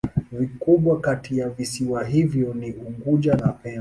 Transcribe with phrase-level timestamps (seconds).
[0.31, 3.69] Vikubwa kati ya visiwa hivyo ni Unguja na Pemba.